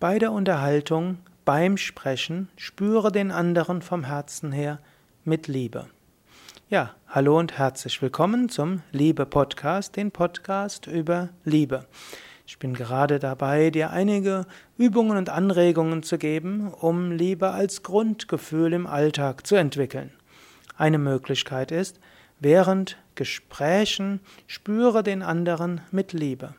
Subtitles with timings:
[0.00, 4.78] Bei der Unterhaltung, beim Sprechen, spüre den anderen vom Herzen her
[5.24, 5.86] mit Liebe.
[6.68, 11.84] Ja, hallo und herzlich willkommen zum Liebe Podcast, den Podcast über Liebe.
[12.46, 18.74] Ich bin gerade dabei, dir einige Übungen und Anregungen zu geben, um Liebe als Grundgefühl
[18.74, 20.12] im Alltag zu entwickeln.
[20.76, 21.98] Eine Möglichkeit ist,
[22.38, 26.54] während Gesprächen spüre den anderen mit Liebe.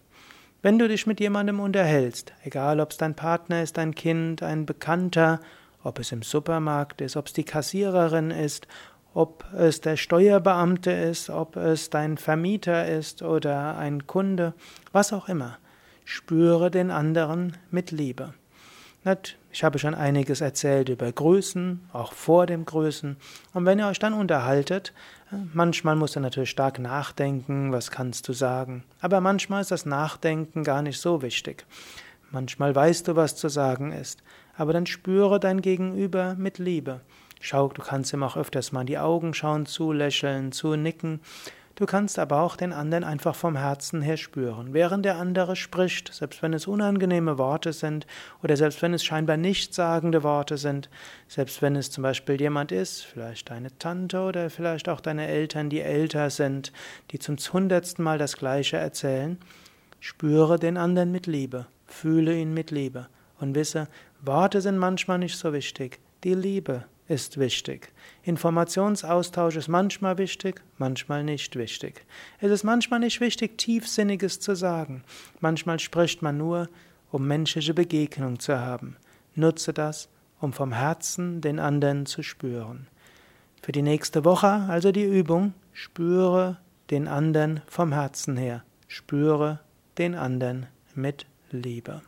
[0.61, 4.65] Wenn du dich mit jemandem unterhältst, egal ob es dein Partner ist, dein Kind, ein
[4.65, 5.39] Bekannter,
[5.83, 8.67] ob es im Supermarkt ist, ob es die Kassiererin ist,
[9.13, 14.53] ob es der Steuerbeamte ist, ob es dein Vermieter ist oder ein Kunde,
[14.91, 15.59] was auch immer,
[16.03, 18.33] spüre den anderen mit Liebe.
[19.51, 23.15] Ich habe schon einiges erzählt über Grüßen, auch vor dem Grüßen.
[23.53, 24.93] Und wenn ihr euch dann unterhaltet,
[25.53, 28.83] manchmal musst du natürlich stark nachdenken, was kannst du sagen.
[28.99, 31.65] Aber manchmal ist das Nachdenken gar nicht so wichtig.
[32.31, 34.21] Manchmal weißt du, was zu sagen ist.
[34.55, 36.99] Aber dann spüre dein Gegenüber mit Liebe.
[37.39, 41.21] Schau, du kannst ihm auch öfters mal in die Augen schauen, zulächeln, zunicken.
[41.79, 44.73] Du kannst aber auch den anderen einfach vom Herzen her spüren.
[44.73, 48.05] Während der andere spricht, selbst wenn es unangenehme Worte sind
[48.43, 50.89] oder selbst wenn es scheinbar nichtssagende Worte sind,
[51.29, 55.69] selbst wenn es zum Beispiel jemand ist, vielleicht deine Tante oder vielleicht auch deine Eltern,
[55.69, 56.73] die älter sind,
[57.11, 59.37] die zum hundertsten Mal das Gleiche erzählen,
[60.01, 63.07] spüre den anderen mit Liebe, fühle ihn mit Liebe
[63.39, 63.87] und wisse,
[64.21, 67.91] Worte sind manchmal nicht so wichtig, die Liebe ist wichtig.
[68.23, 72.05] Informationsaustausch ist manchmal wichtig, manchmal nicht wichtig.
[72.39, 75.03] Es ist manchmal nicht wichtig, tiefsinniges zu sagen.
[75.41, 76.69] Manchmal spricht man nur,
[77.11, 78.95] um menschliche Begegnung zu haben.
[79.35, 80.07] Nutze das,
[80.39, 82.87] um vom Herzen den anderen zu spüren.
[83.61, 86.57] Für die nächste Woche also die Übung, spüre
[86.91, 88.63] den anderen vom Herzen her.
[88.87, 89.59] Spüre
[89.97, 92.01] den anderen mit Liebe.